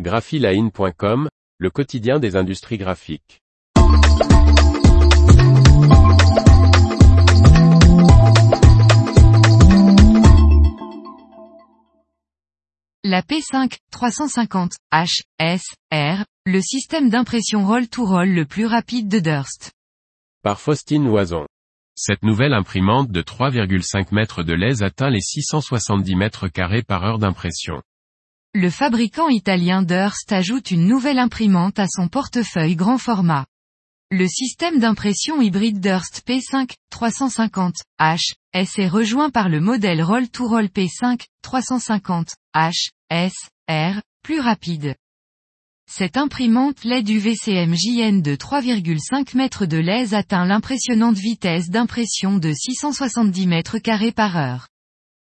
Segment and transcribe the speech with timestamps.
[0.00, 3.40] graphiline.com, le quotidien des industries graphiques.
[13.04, 15.62] La P5 350 H S
[15.92, 19.70] R, le système d'impression roll-to-roll le plus rapide de Durst.
[20.42, 21.46] Par Faustine Loison.
[21.94, 27.20] Cette nouvelle imprimante de 3,5 mètres de lèse atteint les 670 mètres carrés par heure
[27.20, 27.80] d'impression.
[28.56, 33.46] Le fabricant italien Durst ajoute une nouvelle imprimante à son portefeuille grand format.
[34.12, 40.66] Le système d'impression hybride Durst P5 350 H S est rejoint par le modèle Roll-to-Roll
[40.66, 43.34] P5 350 H S
[43.68, 44.94] R, plus rapide.
[45.90, 52.52] Cette imprimante LED UVCM JN de 3,5 mètres de lèse atteint l'impressionnante vitesse d'impression de
[52.52, 54.68] 670 mètres carrés par heure.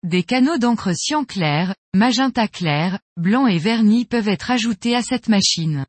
[0.05, 5.29] Des canaux d'encre cyan clair, magenta clair, blanc et vernis peuvent être ajoutés à cette
[5.29, 5.87] machine.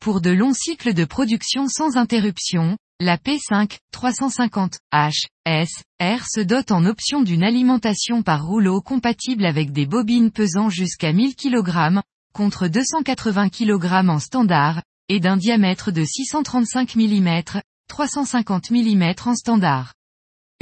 [0.00, 6.72] Pour de longs cycles de production sans interruption, la P5 350 H R se dote
[6.72, 12.00] en option d'une alimentation par rouleau compatible avec des bobines pesant jusqu'à 1000 kg,
[12.34, 17.42] contre 280 kg en standard, et d'un diamètre de 635 mm,
[17.86, 19.94] 350 mm en standard.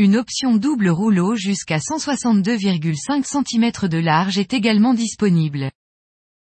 [0.03, 5.71] Une option double rouleau jusqu'à 162,5 cm de large est également disponible.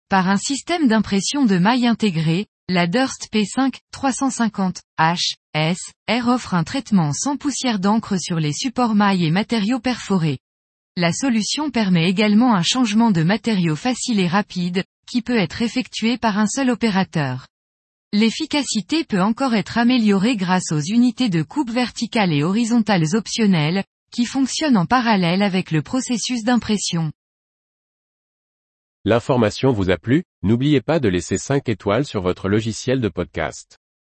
[0.08, 5.76] Par un système d'impression de maille intégrée, la Durst P5 350 H S
[6.08, 10.38] R offre un traitement sans poussière d'encre sur les supports mailles et matériaux perforés.
[10.96, 16.16] La solution permet également un changement de matériaux facile et rapide, qui peut être effectué
[16.16, 17.48] par un seul opérateur.
[18.14, 24.26] L'efficacité peut encore être améliorée grâce aux unités de coupe verticale et horizontales optionnelles, qui
[24.26, 27.10] fonctionnent en parallèle avec le processus d'impression.
[29.06, 33.78] L'information vous a plu, n'oubliez pas de laisser 5 étoiles sur votre logiciel de podcast.